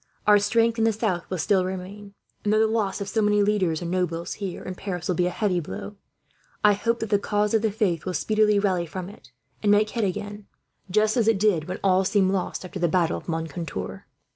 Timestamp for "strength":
0.39-0.79